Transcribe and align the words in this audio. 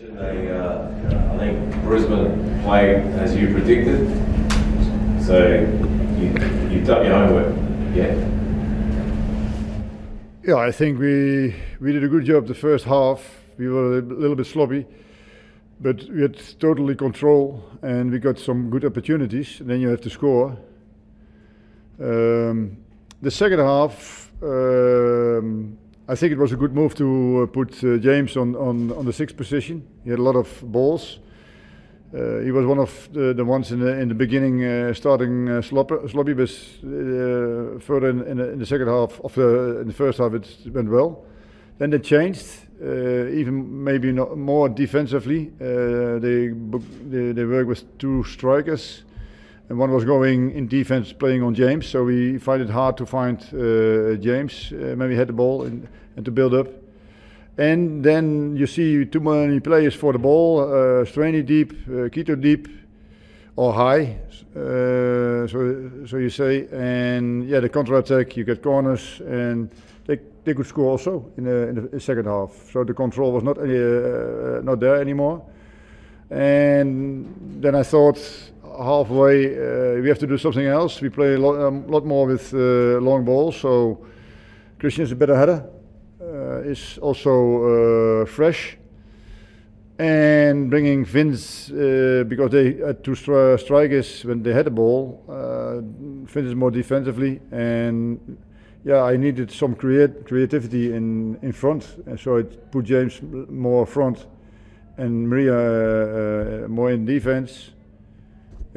They, 0.00 0.48
uh, 0.48 1.34
I 1.34 1.38
think 1.38 1.74
Brisbane 1.82 2.62
played 2.62 2.98
as 3.18 3.34
you 3.34 3.52
predicted, 3.52 4.06
so 5.20 5.38
you, 6.16 6.28
you've 6.70 6.86
done 6.86 7.04
your 7.04 7.14
homework. 7.14 7.56
Yeah. 7.96 8.14
Yeah, 10.44 10.54
I 10.54 10.70
think 10.70 11.00
we 11.00 11.56
we 11.80 11.90
did 11.92 12.04
a 12.04 12.08
good 12.08 12.24
job 12.24 12.46
the 12.46 12.54
first 12.54 12.84
half. 12.84 13.20
We 13.58 13.68
were 13.68 13.98
a 13.98 14.02
little 14.02 14.36
bit 14.36 14.46
sloppy, 14.46 14.86
but 15.80 16.04
we 16.04 16.22
had 16.22 16.38
totally 16.60 16.94
control 16.94 17.64
and 17.82 18.12
we 18.12 18.20
got 18.20 18.38
some 18.38 18.70
good 18.70 18.84
opportunities. 18.84 19.58
And 19.58 19.68
then 19.68 19.80
you 19.80 19.88
have 19.88 20.00
to 20.02 20.10
score. 20.10 20.56
Um, 22.00 22.76
the 23.20 23.32
second 23.32 23.58
half, 23.58 24.30
um, 24.44 25.76
I 26.10 26.14
think 26.14 26.32
it 26.32 26.38
was 26.38 26.52
a 26.52 26.56
good 26.56 26.74
move 26.74 26.94
to 26.94 27.42
uh, 27.42 27.46
put 27.46 27.84
uh, 27.84 27.98
James 27.98 28.34
on, 28.38 28.56
on, 28.56 28.92
on 28.92 29.04
the 29.04 29.12
sixth 29.12 29.36
position. 29.36 29.86
He 30.04 30.10
had 30.10 30.18
a 30.18 30.22
lot 30.22 30.36
of 30.36 30.48
balls. 30.62 31.18
Uh, 32.14 32.38
he 32.38 32.50
was 32.50 32.64
one 32.64 32.78
of 32.78 33.10
the, 33.12 33.34
the 33.34 33.44
ones 33.44 33.70
in 33.70 33.80
the 33.80 34.00
in 34.00 34.08
the 34.08 34.14
beginning 34.14 34.64
uh, 34.64 34.94
starting 34.94 35.46
uh, 35.50 35.60
sloppy, 35.60 36.32
but 36.32 36.48
uh, 36.48 37.78
further 37.80 38.08
in, 38.08 38.22
in, 38.22 38.38
the, 38.38 38.52
in, 38.52 38.58
the, 38.58 38.64
second 38.64 38.88
half 38.88 39.20
of 39.20 39.34
the 39.34 39.80
in 39.80 39.88
the 39.88 39.92
first 39.92 40.16
half 40.16 40.32
it 40.32 40.48
went 40.72 40.88
well. 40.88 41.26
Then 41.76 41.90
they 41.90 41.98
changed, 41.98 42.46
uh, 42.82 43.26
even 43.26 43.84
maybe 43.84 44.10
not 44.10 44.38
more 44.38 44.70
defensively. 44.70 45.52
They, 45.58 46.48
they 46.48 47.32
they 47.32 47.44
work 47.44 47.66
with 47.66 47.98
two 47.98 48.24
strikers, 48.24 49.02
and 49.68 49.78
one 49.78 49.90
was 49.90 50.04
going 50.04 50.52
in 50.52 50.66
defense 50.66 51.12
playing 51.12 51.42
on 51.42 51.54
James. 51.54 51.86
So 51.86 52.04
we 52.04 52.38
find 52.38 52.62
it 52.62 52.70
hard 52.70 52.96
to 52.96 53.06
find 53.06 53.38
James. 54.22 54.70
when 54.70 55.08
we 55.08 55.16
had 55.16 55.28
the 55.28 55.32
ball 55.32 55.64
and, 55.64 55.86
and 56.16 56.24
to 56.24 56.30
build 56.30 56.54
up. 56.54 56.68
And 57.58 58.04
then 58.04 58.56
you 58.56 58.68
see 58.68 59.04
too 59.04 59.20
many 59.20 59.58
players 59.58 59.94
for 59.94 60.12
the 60.12 60.18
ball, 60.18 60.60
uh, 60.60 61.04
Straney 61.04 61.42
deep, 61.42 61.72
uh, 61.88 62.08
Kitto 62.08 62.36
deep, 62.36 62.68
or 63.56 63.72
high. 63.72 64.16
Uh, 64.54 65.46
so, 65.48 65.90
so 66.06 66.16
you 66.18 66.30
say, 66.30 66.68
and 66.70 67.48
yeah, 67.48 67.58
the 67.58 67.68
counter 67.68 67.96
attack, 67.96 68.36
you 68.36 68.44
get 68.44 68.62
corners, 68.62 69.20
and 69.26 69.70
they 70.06 70.18
they 70.44 70.54
could 70.54 70.66
score 70.66 70.90
also 70.92 71.30
in 71.36 71.44
the, 71.44 71.68
in 71.68 71.90
the 71.90 72.00
second 72.00 72.26
half. 72.26 72.52
So 72.72 72.84
the 72.84 72.94
control 72.94 73.32
was 73.32 73.42
not 73.42 73.58
uh, 73.58 73.62
uh, 73.62 74.60
not 74.62 74.78
there 74.78 75.00
anymore. 75.00 75.42
And 76.30 77.60
then 77.60 77.74
I 77.74 77.82
thought 77.82 78.18
halfway 78.78 79.46
uh, 79.46 80.00
we 80.00 80.08
have 80.08 80.18
to 80.18 80.26
do 80.26 80.38
something 80.38 80.66
else. 80.66 81.00
We 81.00 81.10
play 81.10 81.34
a 81.34 81.38
lot, 81.38 81.60
um, 81.60 81.86
lot 81.86 82.04
more 82.04 82.26
with 82.26 82.54
uh, 82.54 83.00
long 83.00 83.24
balls, 83.24 83.56
so 83.60 84.06
Christian 84.78 85.04
is 85.04 85.12
a 85.12 85.16
better 85.16 85.36
header 85.36 85.64
uh, 86.20 86.60
is 86.60 86.98
also 86.98 88.22
uh, 88.22 88.26
fresh. 88.26 88.76
And 89.98 90.70
bringing 90.70 91.04
Vince, 91.04 91.70
uh, 91.70 92.24
because 92.28 92.52
they 92.52 92.74
had 92.74 93.02
two 93.02 93.12
stri 93.12 93.58
strikers 93.58 94.24
when 94.24 94.42
they 94.42 94.52
had 94.52 94.66
the 94.66 94.70
ball, 94.70 95.24
Vince 96.26 96.48
is 96.48 96.54
more 96.54 96.70
defensively. 96.70 97.40
And 97.50 98.38
yeah, 98.84 99.02
I 99.02 99.16
needed 99.16 99.50
some 99.50 99.74
create 99.74 100.24
creativity 100.24 100.94
in, 100.94 101.38
in 101.42 101.52
front. 101.52 101.96
And 102.06 102.18
so 102.18 102.38
I 102.38 102.42
put 102.42 102.84
James 102.84 103.20
more 103.48 103.86
front 103.86 104.26
and 104.98 105.28
Maria 105.28 106.64
uh, 106.64 106.68
more 106.68 106.92
in 106.92 107.04
defense. 107.04 107.70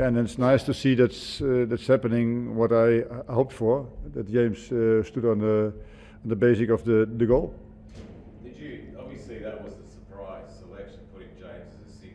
Yeah, 0.00 0.06
and 0.06 0.16
it's 0.16 0.38
nice 0.38 0.62
to 0.62 0.72
see 0.72 0.94
that's 0.94 1.42
uh, 1.42 1.66
that's 1.68 1.86
happening. 1.86 2.56
What 2.56 2.72
I 2.72 3.04
hoped 3.28 3.52
for, 3.52 3.86
that 4.14 4.32
James 4.32 4.72
uh, 4.72 5.02
stood 5.02 5.26
on 5.26 5.40
the 5.40 5.74
on 6.22 6.28
the 6.30 6.36
basic 6.36 6.70
of 6.70 6.84
the, 6.84 7.04
the 7.04 7.26
goal. 7.26 7.52
Did 8.42 8.56
you, 8.56 8.96
obviously 8.98 9.40
that 9.40 9.62
was 9.62 9.74
a 9.74 9.86
surprise 9.92 10.48
selection, 10.58 11.00
putting 11.12 11.28
James 11.38 11.68
as 11.76 11.92
a 11.92 11.98
six 12.00 12.14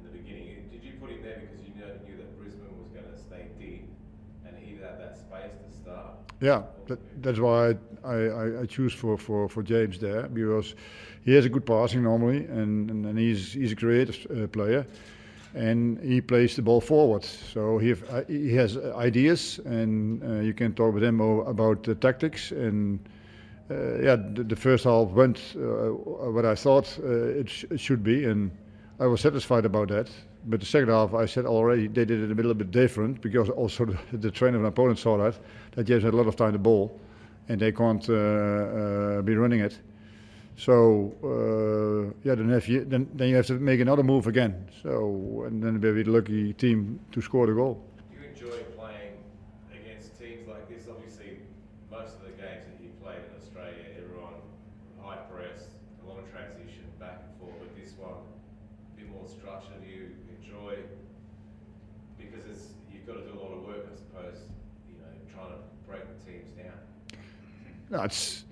in 0.00 0.04
the 0.04 0.18
beginning. 0.18 0.68
Did 0.70 0.84
you 0.84 0.92
put 1.00 1.08
him 1.08 1.22
there 1.22 1.40
because 1.40 1.64
you 1.66 1.72
knew, 1.74 1.88
knew 2.04 2.16
that 2.18 2.38
Brisbane 2.38 2.76
was 2.76 2.88
going 2.88 3.08
to 3.10 3.18
stay 3.18 3.46
deep 3.58 3.88
and 4.44 4.54
he 4.58 4.72
had 4.74 5.00
that 5.00 5.16
space 5.16 5.56
to 5.64 5.82
start? 5.82 6.12
Yeah, 6.40 6.64
that, 6.88 6.98
that's 7.22 7.38
why 7.38 7.74
I, 8.04 8.16
I, 8.16 8.60
I, 8.60 8.66
choose 8.66 8.92
for, 8.92 9.16
for, 9.16 9.48
for 9.48 9.62
James 9.62 9.98
there 9.98 10.24
because 10.28 10.74
he 11.24 11.32
has 11.36 11.46
a 11.46 11.48
good 11.48 11.64
passing 11.64 12.02
normally 12.02 12.44
and, 12.44 12.90
and, 12.90 13.06
and 13.06 13.18
he's, 13.18 13.54
he's 13.54 13.72
a 13.72 13.76
creative 13.76 14.26
uh, 14.30 14.46
player 14.48 14.84
and 15.54 15.98
he 16.00 16.20
plays 16.20 16.56
the 16.56 16.62
ball 16.62 16.80
forward. 16.80 17.24
So 17.24 17.78
he, 17.78 17.90
have, 17.90 18.10
uh, 18.10 18.22
he 18.26 18.54
has 18.54 18.76
ideas, 18.78 19.60
and 19.64 20.22
uh, 20.22 20.40
you 20.40 20.54
can 20.54 20.74
talk 20.74 20.94
with 20.94 21.04
him 21.04 21.20
about 21.20 21.82
the 21.82 21.94
tactics. 21.94 22.52
And 22.52 22.98
uh, 23.70 23.98
yeah, 24.00 24.16
the, 24.16 24.44
the, 24.44 24.56
first 24.56 24.84
half 24.84 25.08
went 25.08 25.38
uh, 25.56 25.90
what 26.30 26.44
I 26.44 26.54
thought 26.54 26.98
uh, 27.02 27.40
it, 27.40 27.48
sh 27.48 27.64
it, 27.70 27.80
should 27.80 28.02
be, 28.02 28.24
and 28.24 28.50
I 28.98 29.06
was 29.06 29.20
satisfied 29.20 29.64
about 29.64 29.88
that. 29.88 30.10
But 30.46 30.60
the 30.60 30.66
second 30.66 30.88
half, 30.88 31.14
I 31.14 31.26
said 31.26 31.46
already, 31.46 31.86
they 31.86 32.04
did 32.04 32.22
it 32.22 32.30
a 32.30 32.34
little 32.34 32.54
bit 32.54 32.70
different 32.70 33.20
because 33.20 33.48
also 33.48 33.84
the, 33.84 33.98
the 34.12 34.30
trainer 34.30 34.56
and 34.56 34.66
opponent 34.66 34.98
saw 34.98 35.16
that 35.18 35.38
that 35.72 35.84
James 35.84 36.02
had 36.02 36.14
a 36.14 36.16
lot 36.16 36.26
of 36.26 36.36
time 36.36 36.52
to 36.52 36.58
ball, 36.58 36.98
and 37.48 37.60
they 37.60 37.72
can't 37.72 38.02
uh, 38.08 39.22
be 39.22 39.36
running 39.36 39.60
it. 39.60 39.78
So 40.56 41.12
uh, 41.24 42.14
yeah, 42.22 42.34
then 42.34 42.50
have 42.50 42.68
you 42.68 42.84
then 42.84 43.08
then 43.14 43.28
you 43.28 43.36
have 43.36 43.46
to 43.46 43.54
make 43.54 43.80
another 43.80 44.02
move 44.02 44.26
again. 44.26 44.68
So 44.82 45.44
and 45.46 45.62
then 45.62 45.80
we're 45.80 46.04
the 46.04 46.10
lucky 46.10 46.52
team 46.52 47.00
to 47.12 47.20
score 47.20 47.46
the 47.46 47.54
goal. 47.54 47.82
Do 48.10 48.20
you 48.20 48.28
enjoy 48.28 48.62
playing 48.76 49.16
against 49.72 50.18
teams 50.18 50.46
like 50.46 50.68
this? 50.68 50.86
Obviously, 50.88 51.40
most 51.90 52.14
of 52.16 52.22
the 52.22 52.36
games 52.36 52.68
that 52.68 52.78
you 52.80 52.90
played 53.02 53.24
in 53.26 53.32
Australia, 53.40 53.84
everyone 53.98 54.38
high 55.02 55.16
press, 55.32 55.72
a 56.04 56.08
lot 56.08 56.18
of 56.18 56.30
transition 56.30 56.84
back 57.00 57.24
and 57.26 57.32
forth. 57.40 57.58
But 57.58 57.74
this 57.74 57.96
one, 57.98 58.22
a 58.22 59.00
bit 59.00 59.10
more 59.10 59.26
structure. 59.26 59.74
Do 59.82 59.88
you 59.88 60.14
enjoy? 60.38 60.84
Because 62.18 62.44
it's 62.46 62.76
you've 62.92 63.06
got 63.06 63.14
to 63.14 63.24
do 63.26 63.34
a 63.34 63.40
lot 63.40 63.56
of 63.56 63.64
work, 63.66 63.88
I 63.90 63.96
suppose. 63.96 64.46
You 64.86 65.00
know, 65.00 65.10
trying 65.32 65.50
to 65.56 65.58
break 65.88 66.04
the 66.06 66.18
teams 66.22 66.52
down. 66.54 66.78
No, 67.90 68.04
it's 68.04 68.44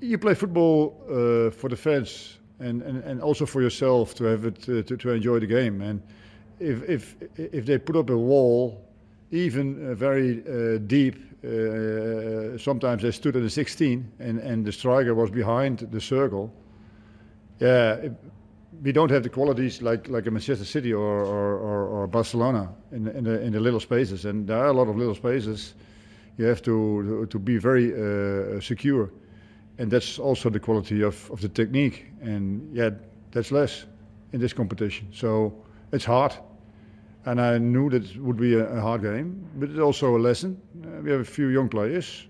you 0.00 0.18
play 0.18 0.34
football 0.34 0.96
uh, 1.08 1.50
for 1.50 1.68
the 1.68 1.76
fans 1.76 2.38
and, 2.60 2.82
and, 2.82 3.02
and 3.04 3.22
also 3.22 3.46
for 3.46 3.62
yourself 3.62 4.14
to 4.14 4.24
have 4.24 4.44
it 4.44 4.68
uh, 4.68 4.82
to, 4.82 4.96
to 4.96 5.10
enjoy 5.10 5.38
the 5.38 5.46
game. 5.46 5.80
And 5.80 6.02
if, 6.60 6.82
if, 6.88 7.16
if 7.36 7.66
they 7.66 7.78
put 7.78 7.96
up 7.96 8.10
a 8.10 8.16
wall, 8.16 8.84
even 9.30 9.90
uh, 9.90 9.94
very 9.94 10.42
uh, 10.46 10.78
deep, 10.86 11.16
uh, 11.44 12.58
sometimes 12.58 13.02
they 13.02 13.12
stood 13.12 13.36
at 13.36 13.42
the 13.42 13.50
16 13.50 14.12
and, 14.18 14.38
and 14.38 14.64
the 14.64 14.72
striker 14.72 15.14
was 15.14 15.30
behind 15.30 15.78
the 15.78 16.00
circle. 16.00 16.52
Yeah, 17.60 17.94
it, 17.94 18.12
we 18.82 18.92
don't 18.92 19.10
have 19.10 19.24
the 19.24 19.28
qualities 19.28 19.82
like, 19.82 20.08
like 20.08 20.26
a 20.26 20.30
Manchester 20.30 20.64
City 20.64 20.92
or, 20.92 21.24
or, 21.24 21.58
or, 21.58 21.86
or 21.88 22.06
Barcelona 22.06 22.70
in, 22.92 23.08
in, 23.08 23.24
the, 23.24 23.40
in 23.40 23.52
the 23.52 23.60
little 23.60 23.80
spaces. 23.80 24.24
And 24.24 24.46
there 24.46 24.58
are 24.58 24.68
a 24.68 24.72
lot 24.72 24.88
of 24.88 24.96
little 24.96 25.14
spaces. 25.14 25.74
You 26.36 26.44
have 26.44 26.62
to, 26.62 27.26
to 27.28 27.38
be 27.38 27.58
very 27.58 27.92
uh, 27.92 28.60
secure 28.60 29.10
and 29.78 29.90
that's 29.90 30.18
also 30.18 30.50
the 30.50 30.60
quality 30.60 31.02
of, 31.02 31.30
of 31.30 31.40
the 31.40 31.48
technique. 31.48 32.06
And 32.20 32.76
yeah, 32.76 32.90
that's 33.30 33.52
less 33.52 33.86
in 34.32 34.40
this 34.40 34.52
competition. 34.52 35.08
So 35.12 35.54
it's 35.92 36.04
hard. 36.04 36.34
And 37.24 37.40
I 37.40 37.58
knew 37.58 37.90
that 37.90 38.04
it 38.04 38.16
would 38.18 38.36
be 38.36 38.54
a, 38.54 38.66
a 38.66 38.80
hard 38.80 39.02
game, 39.02 39.46
but 39.56 39.70
it's 39.70 39.78
also 39.78 40.16
a 40.16 40.18
lesson. 40.18 40.60
Uh, 40.82 41.02
we 41.02 41.10
have 41.10 41.20
a 41.20 41.24
few 41.24 41.48
young 41.48 41.68
players, 41.68 42.26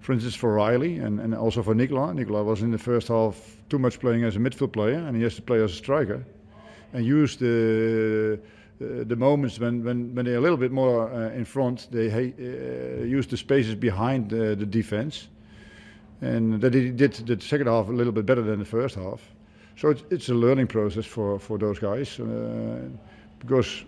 for 0.00 0.12
instance, 0.12 0.34
for 0.34 0.54
Riley 0.54 0.98
and, 0.98 1.20
and 1.20 1.34
also 1.34 1.62
for 1.62 1.74
Nicola. 1.74 2.14
Nicola 2.14 2.42
was 2.44 2.62
in 2.62 2.70
the 2.70 2.78
first 2.78 3.08
half 3.08 3.56
too 3.68 3.78
much 3.78 4.00
playing 4.00 4.24
as 4.24 4.36
a 4.36 4.38
midfield 4.38 4.72
player, 4.72 4.98
and 4.98 5.16
he 5.16 5.22
has 5.22 5.34
to 5.36 5.42
play 5.42 5.62
as 5.62 5.72
a 5.72 5.76
striker 5.76 6.24
and 6.92 7.04
use 7.04 7.36
the. 7.36 8.40
Uh, 8.40 9.04
the 9.04 9.14
moments 9.14 9.60
when, 9.60 9.84
when, 9.84 10.14
when 10.14 10.24
they're 10.24 10.38
a 10.38 10.40
little 10.40 10.56
bit 10.56 10.72
more 10.72 11.12
uh, 11.12 11.28
in 11.32 11.44
front, 11.44 11.86
they 11.90 12.10
uh, 12.10 13.04
use 13.04 13.26
the 13.26 13.36
spaces 13.36 13.74
behind 13.74 14.30
the 14.30 14.56
defense 14.56 15.28
and 16.20 16.60
that 16.60 16.74
he 16.74 16.90
did 16.90 17.14
the 17.14 17.40
second 17.40 17.66
half 17.66 17.88
a 17.88 17.92
little 17.92 18.12
bit 18.12 18.26
better 18.26 18.42
than 18.42 18.58
the 18.58 18.64
first 18.64 18.94
half. 18.96 19.20
So 19.76 19.90
it's, 19.90 20.02
it's 20.10 20.28
a 20.28 20.34
learning 20.34 20.66
process 20.66 21.06
for, 21.06 21.38
for 21.38 21.58
those 21.58 21.78
guys 21.78 22.20
uh, 22.20 22.80
because 23.38 23.84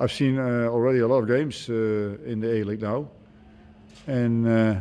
I've 0.00 0.12
seen 0.12 0.38
uh, 0.38 0.68
already 0.68 1.00
a 1.00 1.06
lot 1.06 1.18
of 1.18 1.28
games 1.28 1.68
uh, 1.68 2.16
in 2.24 2.40
the 2.40 2.50
A 2.50 2.64
League 2.64 2.82
now, 2.82 3.08
and 4.06 4.46
uh, 4.46 4.74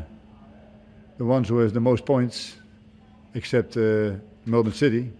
the 1.17 1.25
ones 1.25 1.49
who 1.49 1.59
have 1.59 1.73
the 1.73 1.79
most 1.79 2.05
points, 2.05 2.55
except 3.35 3.77
uh, 3.77 4.13
Melbourne 4.45 4.73
City, 4.73 5.11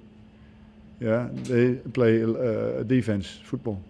yeah, 1.00 1.28
they 1.32 1.76
play 1.76 2.24
uh, 2.24 2.84
defense 2.84 3.40
football. 3.44 3.82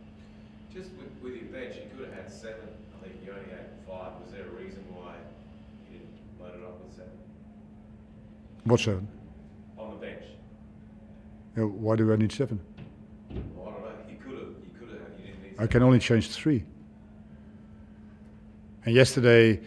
What 8.63 8.80
seven? 8.80 9.08
On 9.78 9.92
the 9.92 9.98
bench. 9.98 10.24
Yeah, 11.58 11.63
why 11.63 11.96
do 11.96 12.13
I 12.13 12.16
need 12.16 12.31
seven? 12.31 12.60
Well, 13.56 13.69
I 13.69 13.72
don't 13.72 13.84
know. 13.84 13.90
He 14.08 14.16
could 14.16 14.34
have. 14.34 14.48
He 14.63 14.69
could 14.80 14.90
have. 14.90 15.00
He 15.18 15.24
didn't 15.24 15.44
need. 15.44 15.56
I 15.58 15.68
can 15.68 15.81
only 15.81 16.00
change 16.00 16.30
three. 16.30 16.63
And 18.86 18.96
yesterday, 18.96 19.60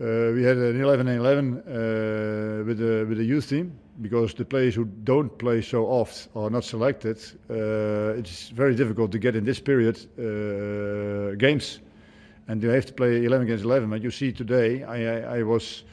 uh, 0.00 0.32
we 0.34 0.42
had 0.42 0.56
an 0.56 0.80
11 0.80 1.08
and 1.08 1.18
11 1.20 1.58
uh, 1.58 2.64
with 2.64 2.78
the 2.78 3.06
with 3.08 3.18
the 3.18 3.24
youth 3.24 3.48
team, 3.48 3.78
because 4.02 4.34
the 4.34 4.44
players 4.44 4.74
who 4.74 4.84
don't 4.84 5.36
play 5.38 5.62
so 5.62 5.86
often 5.86 6.30
are 6.34 6.50
not 6.50 6.64
selected. 6.64 7.18
Uh, 7.48 8.18
it's 8.18 8.48
very 8.48 8.74
difficult 8.74 9.12
to 9.12 9.18
get 9.18 9.36
in 9.36 9.44
this 9.44 9.60
period 9.60 9.98
uh, 10.18 11.36
games, 11.36 11.78
and 12.48 12.60
you 12.60 12.70
have 12.70 12.86
to 12.86 12.92
play 12.92 13.24
11 13.24 13.46
against 13.46 13.64
11. 13.64 13.88
But 13.88 14.02
you 14.02 14.10
see 14.10 14.32
today, 14.32 14.82
I, 14.82 14.96
I, 14.96 15.38
I 15.38 15.42
was. 15.44 15.84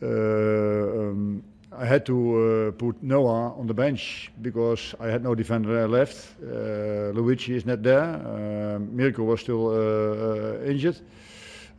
Uh, 0.00 0.06
um, 0.06 1.42
I 1.70 1.84
had 1.84 2.06
to 2.06 2.16
uh, 2.16 2.70
put 2.72 3.02
Noah 3.02 3.52
on 3.58 3.66
the 3.66 3.74
bench 3.74 4.30
because 4.40 4.94
I 4.98 5.08
had 5.08 5.22
no 5.22 5.34
defender 5.34 5.86
left. 5.86 6.34
Uh, 6.42 7.12
Luigi 7.12 7.56
is 7.56 7.66
not 7.66 7.82
there. 7.82 8.02
Uh, 8.02 8.78
Mirko 8.78 9.22
was 9.22 9.40
still 9.40 9.68
uh, 9.68 10.64
injured. 10.64 10.98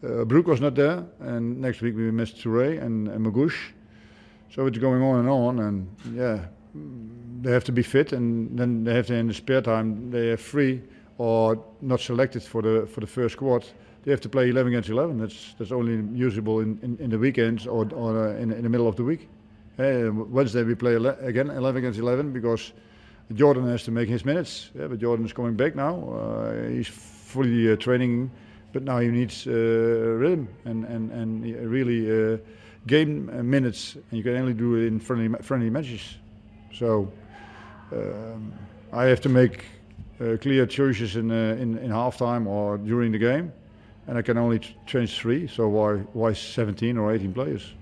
Uh, 0.04 0.24
was 0.26 0.62
not 0.62 0.76
there, 0.76 1.04
and 1.20 1.60
next 1.60 1.82
week 1.82 1.96
we 1.96 2.12
missed 2.12 2.38
Toure 2.38 2.82
and, 2.82 3.08
and 3.10 3.26
Magouche. 3.26 3.74
So 4.52 4.66
it's 4.68 4.78
going 4.78 5.02
on 5.02 5.20
and 5.20 5.30
on, 5.30 5.60
and 5.60 5.88
yeah, 6.16 6.46
they 7.42 7.52
have 7.52 7.64
to 7.66 7.72
be 7.72 7.84
fit, 7.84 8.14
and 8.14 8.58
then 8.58 8.84
they 8.84 8.94
have 8.94 9.08
to 9.08 9.16
in 9.16 9.28
the 9.28 9.34
spare 9.34 9.62
time 9.62 10.10
they 10.12 10.30
are 10.30 10.38
free 10.38 10.82
or 11.18 11.62
not 11.82 12.00
selected 12.00 12.44
for 12.44 12.62
the 12.62 12.88
for 12.88 13.02
the 13.02 13.08
first 13.08 13.34
squad. 13.34 13.66
They 14.04 14.12
have 14.12 14.22
to 14.22 14.30
play 14.30 14.50
11 14.50 14.72
against 14.72 14.90
11. 14.90 15.18
That's 15.18 15.56
that's 15.58 15.72
only 15.74 16.18
usable 16.18 16.62
in, 16.62 16.80
in, 16.82 16.98
in 17.00 17.10
the 17.10 17.18
weekends 17.18 17.68
or, 17.68 17.86
or 17.94 18.30
uh, 18.30 18.36
in, 18.38 18.54
in 18.54 18.64
the 18.64 18.70
middle 18.70 18.88
of 18.88 18.96
the 18.96 19.04
week. 19.04 19.28
Uh, 19.80 20.12
Wednesday 20.12 20.64
we 20.64 20.76
play 20.76 20.96
ele- 20.96 21.18
again 21.22 21.50
11 21.50 21.78
against 21.78 22.00
11 22.00 22.34
because 22.34 22.74
Jordan 23.34 23.68
has 23.68 23.84
to 23.84 23.92
make 23.92 24.10
his 24.10 24.26
minutes. 24.26 24.72
Yeah, 24.78 24.88
but 24.88 25.00
Jordan 25.00 25.26
is 25.26 25.34
coming 25.34 25.56
back 25.56 25.76
now. 25.76 25.96
Uh, 26.10 26.68
he's 26.68 26.88
fully 26.88 27.72
uh, 27.72 27.76
training 27.78 28.30
but 28.72 28.84
now 28.84 29.00
he 29.00 29.08
needs 29.08 29.48
uh, 29.48 29.52
rhythm 29.52 30.48
and 30.66 30.86
and 30.86 31.12
and 31.12 31.72
really 31.72 32.34
uh, 32.34 32.38
game 32.88 33.30
minutes, 33.50 33.96
and 33.96 34.18
you 34.18 34.24
can 34.24 34.36
only 34.36 34.54
do 34.54 34.76
it 34.76 34.88
in 34.88 35.00
friendly 35.00 35.30
friendly 35.42 35.70
matches. 35.70 36.18
So 36.74 37.12
um, 37.92 38.54
I 38.94 39.06
have 39.06 39.22
to 39.22 39.30
make 39.30 39.66
uh, 40.22 40.38
clear 40.42 40.66
choices 40.66 41.16
in, 41.16 41.32
in 41.32 41.78
in 41.80 41.92
halftime 41.92 42.48
or 42.48 42.78
during 42.78 43.12
the 43.12 43.18
game, 43.18 43.52
and 44.08 44.18
I 44.18 44.22
can 44.22 44.38
only 44.38 44.60
change 44.86 45.18
three. 45.18 45.48
So 45.48 45.68
why 45.68 45.98
why 46.14 46.34
17 46.34 46.98
or 46.98 47.12
18 47.14 47.34
players? 47.34 47.74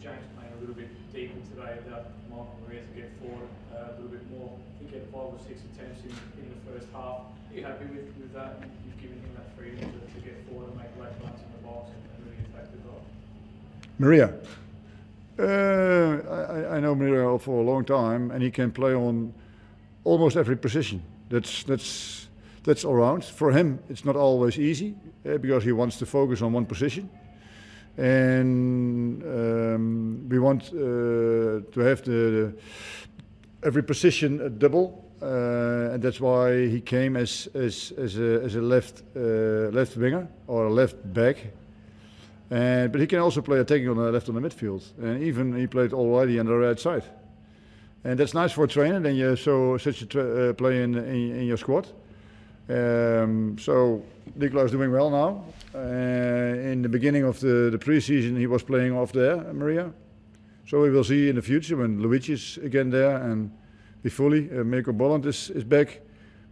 James 0.00 0.18
playing 0.34 0.52
a 0.56 0.60
little 0.60 0.74
bit 0.74 0.88
deeper 1.12 1.38
today 1.54 1.78
about 1.86 2.06
Michael 2.28 2.58
Maria 2.66 2.80
to 2.80 3.00
get 3.00 3.10
forward 3.20 3.46
uh, 3.72 3.90
a 3.90 3.94
little 3.94 4.08
bit 4.08 4.28
more. 4.32 4.50
I 4.50 4.78
think 4.78 4.90
he 4.90 4.98
had 4.98 5.06
five 5.12 5.30
or 5.30 5.38
six 5.46 5.60
attempts 5.72 6.02
in, 6.02 6.10
in 6.42 6.50
the 6.50 6.58
first 6.72 6.88
half. 6.92 7.02
Are 7.04 7.11
you 7.54 7.64
happy 7.64 7.84
with, 7.86 8.14
with 8.18 8.32
that? 8.34 8.62
You've 8.86 9.00
given 9.00 9.18
him 9.18 9.30
that 9.36 9.56
freedom 9.56 9.78
to, 9.80 10.14
to 10.14 10.20
get 10.20 10.46
forward 10.48 10.68
and 10.68 10.76
make 10.76 10.96
late 10.98 11.12
runs 11.22 11.40
in 11.40 11.52
the 11.56 11.68
box 11.68 11.90
and, 11.90 12.02
and 12.16 12.26
really 12.26 12.38
attack 12.50 12.70
the 12.72 12.78
goal. 12.78 13.02
Maria. 13.98 14.34
Uh, 15.38 16.72
I, 16.72 16.76
I 16.76 16.80
know 16.80 16.94
Maria 16.94 17.38
for 17.38 17.60
a 17.60 17.64
long 17.64 17.84
time, 17.84 18.30
and 18.30 18.42
he 18.42 18.50
can 18.50 18.70
play 18.70 18.94
on 18.94 19.32
almost 20.04 20.36
every 20.36 20.56
position. 20.56 21.02
That's 21.30 21.62
that's 21.64 22.28
that's 22.64 22.84
right. 22.84 23.24
For 23.24 23.50
him, 23.50 23.78
it's 23.88 24.04
not 24.04 24.16
always 24.16 24.58
easy 24.58 24.94
uh, 25.26 25.38
because 25.38 25.64
he 25.64 25.72
wants 25.72 25.98
to 25.98 26.06
focus 26.06 26.42
on 26.42 26.52
one 26.52 26.66
position 26.66 27.08
and 27.96 29.22
um, 29.22 30.28
we 30.28 30.38
want 30.38 30.64
uh, 30.68 31.60
to 31.72 31.80
have 31.80 32.02
the, 32.02 32.10
the, 32.10 32.56
every 33.62 33.82
position 33.82 34.40
a 34.40 34.48
double, 34.48 35.04
uh, 35.22 35.94
and 35.94 36.02
that's 36.02 36.20
why 36.20 36.66
he 36.66 36.80
came 36.80 37.16
as 37.16 37.48
as 37.54 37.92
as 37.96 38.18
a, 38.18 38.42
as 38.42 38.56
a 38.56 38.60
left 38.60 39.02
uh, 39.16 39.70
left 39.70 39.96
winger 39.96 40.26
or 40.46 40.66
a 40.66 40.70
left 40.70 40.96
back. 41.12 41.36
And 42.50 42.92
but 42.92 43.00
he 43.00 43.06
can 43.06 43.20
also 43.20 43.40
play 43.40 43.58
attacking 43.58 43.88
on 43.88 43.96
the 43.96 44.10
left 44.10 44.28
on 44.28 44.34
the 44.34 44.40
midfield, 44.40 44.82
and 44.98 45.22
even 45.22 45.56
he 45.56 45.66
played 45.66 45.92
already 45.92 46.38
on 46.38 46.46
the 46.46 46.54
right 46.54 46.78
side. 46.78 47.04
And 48.04 48.18
that's 48.18 48.34
nice 48.34 48.52
for 48.52 48.64
a 48.64 48.68
trainer. 48.68 49.00
Then 49.00 49.14
you 49.14 49.36
so 49.36 49.78
such 49.78 50.02
a 50.02 50.06
tra- 50.06 50.50
uh, 50.50 50.52
play 50.54 50.82
in, 50.82 50.96
in, 50.96 51.36
in 51.36 51.46
your 51.46 51.56
squad. 51.56 51.86
Um, 52.68 53.56
so 53.58 54.02
Nicola 54.36 54.64
is 54.64 54.72
doing 54.72 54.90
well 54.90 55.10
now. 55.10 55.44
Uh, 55.74 56.72
in 56.72 56.82
the 56.82 56.88
beginning 56.88 57.24
of 57.24 57.40
the, 57.40 57.70
the 57.70 57.78
preseason, 57.78 58.36
he 58.36 58.46
was 58.46 58.62
playing 58.62 58.92
off 58.92 59.12
there, 59.12 59.36
Maria. 59.52 59.92
So 60.66 60.80
we 60.80 60.90
will 60.90 61.04
see 61.04 61.28
in 61.28 61.36
the 61.36 61.42
future 61.42 61.76
when 61.76 62.00
Luigi 62.00 62.32
is 62.32 62.58
again 62.62 62.90
there 62.90 63.16
and 63.16 63.50
be 64.02 64.10
fully, 64.10 64.50
uh, 64.50 64.64
Mirko 64.64 64.92
Boland 64.92 65.26
is, 65.26 65.50
is 65.50 65.64
back. 65.64 66.00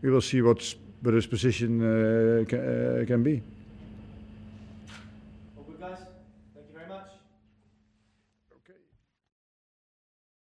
We 0.02 0.10
will 0.10 0.20
see 0.20 0.42
what, 0.42 0.74
his 1.14 1.26
position 1.26 1.80
uh, 1.80 2.44
can, 2.44 2.60
uh, 2.60 3.04
can 3.06 3.22
be. 3.22 3.42